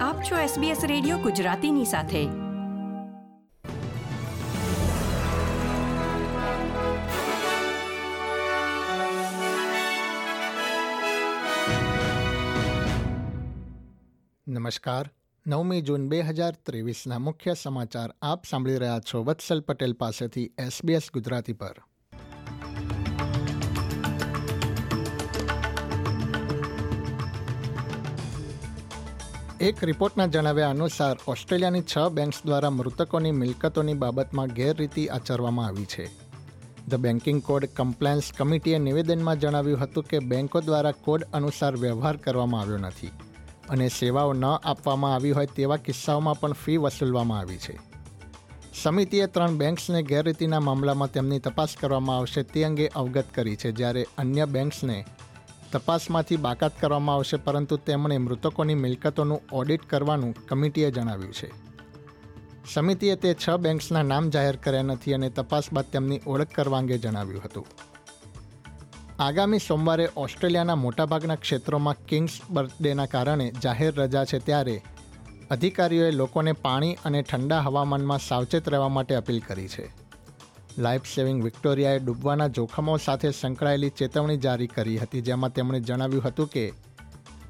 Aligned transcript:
આપ 0.00 0.22
છો 0.22 0.36
SBS 0.36 0.86
radio 0.86 1.18
ગુજરાતીની 1.18 1.84
સાથે. 1.84 2.24
નમસ્કાર. 14.48 15.10
નવમી 15.46 15.80
જૂન 15.80 16.08
બે 16.08 16.20
હજાર 16.20 16.54
ત્રેવીસના 16.66 17.18
મુખ્ય 17.18 17.54
સમાચાર 17.54 18.14
આપ 18.22 18.44
સાંભળી 18.50 18.76
રહ્યા 18.76 18.98
છો 18.98 19.24
વત્સલ 19.24 19.60
પટેલ 19.60 19.92
પાસેથી 19.92 20.52
એસબીએસ 20.58 21.02
ગુજરાતી 21.14 21.52
પર. 21.52 21.82
એક 29.60 29.82
રિપોર્ટના 29.84 30.26
જણાવ્યા 30.26 30.70
અનુસાર, 30.70 31.16
ઓસ્ટ્રેલિયાની 31.26 31.82
છ 31.82 32.12
બેંક્સ 32.16 32.38
દ્વારા 32.44 32.70
મૃતકોની 32.70 33.32
મિલકતોની 33.32 33.94
બાબતમાં 33.94 34.54
ગેરરીતિ 34.58 35.04
આચરવામાં 35.08 35.66
આવી 35.66 35.84
છે. 35.86 36.06
ધ 36.90 36.94
બેન્કિંગ 36.94 37.42
કોડ 37.42 37.66
કમ્પ્લાયન્સ 37.74 38.32
કમિટીએ 38.38 38.78
નિવેદનમાં 38.78 39.42
જણાવ્યું 39.42 39.82
હતું 39.82 40.04
કે, 40.04 40.20
બેન્કો 40.20 40.60
દ્વારા 40.60 40.92
કોડ 40.92 41.28
અનુસાર 41.32 41.76
વ્યવહાર 41.76 42.16
કરવામાં 42.16 42.60
આવ્યો 42.60 42.78
નથી 42.78 43.12
અને 43.68 43.88
સેવાઓ 43.88 44.32
ન 44.32 44.44
આપવામાં 44.44 45.14
આવી 45.14 45.36
હોય 45.38 45.54
તેવા 45.56 45.80
કિસ્સાઓમાં 45.86 46.40
પણ 46.40 46.52
ફી 46.52 46.78
વસૂલવામાં 46.78 47.38
આવી 47.38 47.58
છે. 47.58 47.78
સમિતિએ 48.82 49.26
ત્રણ 49.26 49.60
બેંક્સને 49.62 50.02
ગેરરીતિના 50.02 50.60
મામલામાં 50.60 51.12
તેમની 51.12 51.40
તપાસ 51.40 51.76
કરવામાં 51.80 52.16
આવશે 52.16 52.42
તે 52.42 52.64
અંગે 52.64 52.86
અવગત 52.94 53.28
કરી 53.34 53.56
છે, 53.56 53.72
જ્યારે 53.72 54.06
અન્ય 54.18 54.46
બેંક્સને 54.46 55.04
તપાસમાંથી 55.72 56.36
બાકાત 56.36 56.80
કરવામાં 56.80 57.16
આવશે, 57.16 57.36
પરંતુ 57.36 57.76
તેમણે 57.76 58.18
મૃતકોની 58.18 58.74
મિલકતોનું 58.74 59.40
ઓડિટ 59.52 59.90
કરવાનું 59.90 60.34
કમિટીએ 60.46 60.90
જણાવ્યું 60.90 61.32
છે. 61.32 61.50
સમિતિએ 62.74 63.14
તે 63.16 63.34
છ 63.34 63.50
બેંક્સના 63.50 64.02
નામ 64.02 64.30
જાહેર 64.30 64.56
કર્યા 64.56 64.82
નથી 64.82 65.14
અને 65.14 65.30
તપાસ 65.30 65.72
બાદ 65.72 65.84
તેમની 65.84 66.20
ઓળખ 66.26 66.52
કરવા 66.52 66.78
અંગે 66.78 66.98
જણાવ્યું 66.98 67.42
હતું. 67.44 67.66
આગામી 69.18 69.58
સોમવારે 69.58 70.08
ઓસ્ટ્રેલિયાના 70.16 70.74
મોટાભાગના 70.74 71.34
ક્ષેત્રોમાં 71.34 72.06
કિંગ્સ 72.06 72.40
બર્થડેના 72.50 73.06
કારણે 73.06 73.52
જાહેર 73.62 73.94
રજા 73.94 74.24
છે 74.24 74.38
ત્યારે 74.38 74.82
અધિકારીઓએ 75.50 76.10
લોકોને 76.10 76.52
પાણી 76.52 76.98
અને 77.04 77.22
ઠંડા 77.22 77.60
હવામાનમાં 77.60 78.18
સાવચેત 78.18 78.68
રહેવા 78.68 78.88
માટે 78.88 79.14
અપીલ 79.14 79.40
કરી 79.40 79.68
છે. 79.68 80.09
લાઈફ 80.80 81.08
સેવિંગ 81.14 81.44
વિક્ટોરિયાએ 81.44 81.98
ડૂબવાના 81.98 82.46
જોખમો 82.48 82.96
સાથે 82.96 83.30
સંકળાયેલી 83.30 83.90
ચેતવણી 83.90 84.36
જારી 84.36 84.66
કરી 84.66 84.98
હતી, 84.98 85.20
જેમાં 85.20 85.52
તેમણે 85.52 85.80
જણાવ્યું 85.80 86.24
હતું 86.24 86.48
કે, 86.48 86.72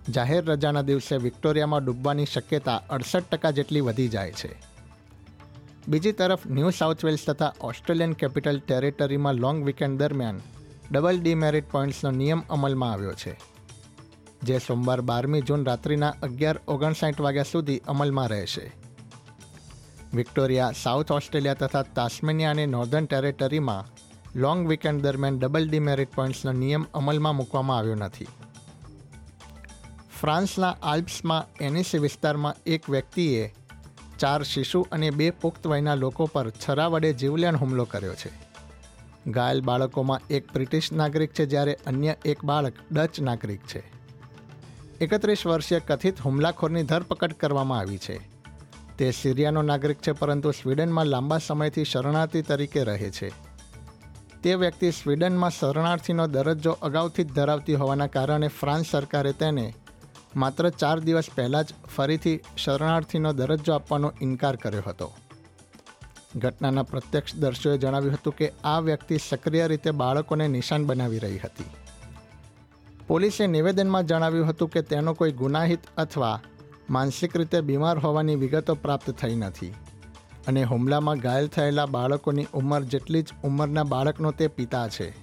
જાહેર 0.09 0.45
રજાના 0.45 0.83
દિવસે 0.83 1.17
વિક્ટોરિયામાં 1.17 1.85
ડૂબવાની 1.85 2.27
શક્યતા 2.27 2.83
અડસઠ 2.91 3.31
ટકા 3.31 3.51
જેટલી 3.51 3.81
વધી 3.81 4.09
જાય 4.09 4.33
છે. 4.33 4.51
બીજી 5.89 6.13
તરફ, 6.13 6.47
ન્યૂ 6.47 6.71
સાઉથ 6.71 7.05
વેલ્સ 7.05 7.27
તથા 7.27 7.53
ઓસ્ટ્રેલિયન 7.61 8.13
કેપિટલ 8.13 8.59
ટેરેટરીમાં 8.67 9.35
લોંગ 9.35 9.65
વીકેન્ડ 9.65 9.99
દરમિયાન 9.99 10.41
ડબલ 10.93 11.21
ડીમેરિટ 11.21 11.71
પોઈન્ટ્સનો 11.71 12.11
નિયમ 12.11 12.43
અમલમાં 12.51 12.93
આવ્યો 12.93 13.13
છે, 13.13 13.35
જે 14.43 14.59
સોમવાર 14.59 15.01
બારમી 15.01 15.41
જૂન 15.41 15.65
રાત્રિના 15.65 16.15
અગિયાર 16.23 16.61
ઓગણસાઠ 16.69 17.21
વાગ્યા 17.21 17.43
સુધી 17.43 17.81
અમલમાં 17.89 18.29
રહેશે. 18.29 18.73
વિક્ટોરિયા, 20.15 20.73
સાઉથ 20.83 21.13
ઓસ્ટ્રેલિયા 21.13 21.55
તથા 21.55 21.83
તાસ્મેનિયા 21.83 22.51
અને 22.51 22.67
નોર્ધન 22.67 23.07
ટેરેટરીમાં 23.07 23.87
લોંગ 24.39 24.69
વીકેન્ડ 24.69 25.03
દરમિયાન 25.03 25.39
ડબલ 25.39 25.69
ડિમેરિટ 25.69 26.15
પોઈન્ટ્સનો 26.15 26.53
નિયમ 26.53 26.87
અમલમાં 26.95 27.37
મૂકવામાં 27.37 27.79
આવ્યો 27.79 27.95
નથી. 27.95 28.27
ફ્રાન્સના 30.21 30.77
આલ્પ્સમાં 30.83 31.65
એનિસી 31.65 31.99
વિસ્તારમાં 31.99 32.55
એક 32.67 32.91
વ્યક્તિએ 32.91 33.55
ચાર 34.19 34.43
શિશુ 34.43 34.87
અને 34.93 35.11
બે 35.11 35.31
પુખ્ત 35.31 35.67
વયના 35.67 35.95
લોકો 35.95 36.27
પર 36.27 36.51
છરા 36.51 36.87
વડે 36.87 37.13
જીવલેણ 37.13 37.57
હુમલો 37.57 37.85
કર્યો 37.85 38.15
છે. 38.15 38.31
ઘાયલ 39.31 39.61
બાળકોમાં 39.61 40.21
એક 40.31 40.53
બ્રિટિશ 40.53 40.93
નાગરિક 40.93 41.33
છે 41.33 41.47
જ્યારે 41.47 41.79
અન્ય 41.87 42.17
એક 42.25 42.45
બાળક 42.45 42.73
ડચ 42.93 43.21
નાગરિક 43.21 43.61
છે. 43.61 43.83
એકત્રીસ 45.01 45.47
વર્ષીય 45.47 45.81
કથિત 45.81 46.21
હુમલાખોરની 46.21 46.83
ધરપકડ 46.83 47.33
કરવામાં 47.33 47.79
આવી 47.79 47.99
છે. 47.99 48.40
તે 49.01 49.11
સિરિયાનો 49.11 49.63
નાગરિક 49.63 49.99
છે, 49.99 50.13
પરંતુ 50.13 50.51
સ્વીડનમાં 50.51 51.07
લાંબા 51.07 51.39
સમયથી 51.39 51.85
શરણાર્થી 51.85 52.43
તરીકે 52.43 52.85
રહે 52.85 53.11
છે. 53.11 53.29
તે 54.43 54.55
વ્યક્તિ 54.55 54.91
સ્વીડનમાં 54.91 55.51
શરણાર્થીનો 55.51 56.27
દરજ્જો 56.27 56.73
અગાઉથી 56.83 57.25
જ 57.25 57.33
ધરાવતી 57.33 57.75
હોવાના 57.75 58.07
કારણે 58.07 58.49
ફ્રાન્સ 58.49 58.87
સરકારે 58.91 59.33
તેને 59.33 59.75
માત્ર 60.37 60.69
ચાર 60.71 61.01
દિવસ 61.01 61.25
પહેલાં 61.35 61.65
જ 61.65 61.67
ફરીથી 61.97 62.41
શરણાર્થીનો 62.57 63.33
દરજ્જો 63.33 63.73
આપવાનો 63.73 64.13
ઇનકાર 64.21 64.57
કર્યો 64.57 64.83
હતો. 64.87 65.13
ઘટનાના 66.37 66.83
પ્રત્યક્ષદર્શીઓએ 66.83 67.79
જણાવ્યું 67.79 68.15
હતું 68.15 68.37
કે 68.37 68.53
આ 68.65 68.81
વ્યક્તિ 68.81 69.19
સક્રિય 69.29 69.67
રીતે 69.67 69.91
બાળકોને 69.91 70.49
નિશાન 70.49 70.87
બનાવી 70.87 71.19
રહી 71.19 71.39
હતી. 71.39 71.65
પોલીસે 73.07 73.47
નિવેદનમાં 73.47 74.07
જણાવ્યું 74.07 74.49
હતું 74.49 74.71
કે 74.71 74.83
તેનો 74.83 75.15
કોઈ 75.15 75.33
ગુનાહિત 75.33 75.81
અથવા 75.97 76.41
માનસિક 76.91 77.37
રીતે 77.37 77.61
બીમાર 77.61 77.99
હોવાની 77.99 78.35
વિગતો 78.35 78.75
પ્રાપ્ત 78.75 79.11
થઈ 79.11 79.35
નથી 79.35 79.75
અને 80.47 80.65
હુમલામાં 80.65 81.17
ઘાયલ 81.17 81.49
થયેલા 81.49 81.87
બાળકોની 81.87 82.47
ઉંમર 82.55 82.83
જેટલી 82.83 83.23
જ 83.23 83.27
ઉંમરના 83.45 83.83
બાળકનો 83.83 84.31
તે 84.31 84.47
પિતા 84.47 84.89
છે. 84.89 85.15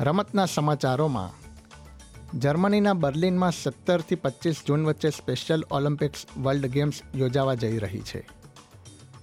રમતના 0.00 0.46
સમાચારોમાં, 0.46 1.46
જર્મનીના 2.38 2.92
બર્લિનમાં 2.92 3.52
સત્તરથી 3.52 4.14
પચીસ 4.14 4.56
જૂન 4.66 4.86
વચ્ચે 4.86 5.10
સ્પેશિયલ 5.10 5.64
ઓલિમ્પિક્સ 5.70 6.26
વર્લ્ડ 6.42 6.66
ગેમ્સ 6.66 7.02
યોજાવા 7.14 7.54
જઈ 7.54 7.78
રહી 7.78 8.00
છે. 8.00 8.28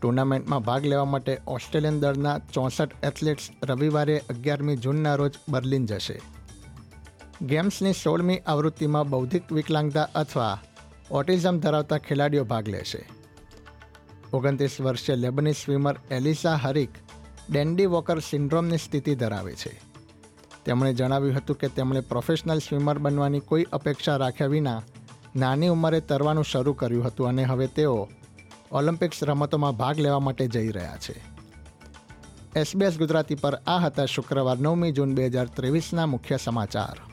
ટુર્નામેન્ટમાં 0.02 0.60
ભાગ 0.60 0.86
લેવા 0.86 1.06
માટે 1.06 1.38
ઓસ્ટ્રેલિયન 1.48 2.00
દળના 2.00 2.40
ચોસઠ 2.40 3.06
એથ્લેટ્સ 3.06 3.50
રવિવારે 3.64 4.22
અગિયારમી 4.30 4.78
જૂનના 4.78 5.16
રોજ 5.16 5.32
બર્લિન 5.50 5.86
જશે. 5.86 6.22
ગેમ્સની 7.42 7.94
સોળમી 7.94 8.38
આવૃત્તિમાં 8.38 9.10
બૌદ્ધિક 9.10 9.52
વિકલાંગતા 9.52 10.10
અથવા 10.16 10.60
ઓટિઝમ 11.14 11.60
ધરાવતા 11.60 11.98
ખેલાડીઓ 11.98 12.44
ભાગ 12.44 12.68
લેશે. 12.68 13.10
ઓગણત્રીસ 14.34 14.82
વર્ષીય 14.82 15.16
લેબની 15.16 15.54
swimmer 15.54 15.96
Elissa 16.12 16.56
Harik 16.56 16.90
Dandy 17.50 17.86
Walker 17.86 18.20
સિન્ડ્રોમની 18.20 18.78
સ્થિતિ 18.78 19.16
ધરાવે 19.16 19.56
છે. 19.56 19.82
તેમણે 20.66 20.94
જણાવ્યું 20.94 21.38
હતું 21.38 21.56
કે 21.56 21.68
તેમણે 21.68 22.00
પ્રોફેશનલ 22.00 22.60
સ્વિમર 22.60 22.98
બનવાની 22.98 23.40
કોઈ 23.40 23.64
અપેક્ષા 23.64 24.18
રાખ્યા 24.18 24.48
વિના 24.48 24.84
નાની 25.36 25.68
ઉંમરે 25.68 26.00
તરવાનું 26.00 26.44
શરૂ 26.44 26.74
કર્યું 26.74 27.06
હતું 27.06 27.28
અને 27.28 27.44
હવે 27.44 27.68
તેઓ 27.68 28.10
ઓલિમ્પિક્સ 28.72 29.24
રમતોમાં 29.24 29.78
ભાગ 29.78 30.00
લેવા 30.00 30.20
માટે 30.20 30.48
જઈ 30.48 30.70
રહ્યા 30.70 30.98
છે. 30.98 31.22
એસબીએસ 32.56 32.98
ગુજરાતી 32.98 33.36
પર 33.36 33.56
આ 33.68 33.78
હતા 33.78 34.06
શુક્રવાર 34.06 34.58
નવમી 34.58 34.92
જૂન 34.92 35.16
બે 35.16 35.26
હજાર 35.26 35.46
ત્રેવીસના 35.46 36.06
મુખ્ય 36.06 36.38
સમાચાર. 36.38 37.13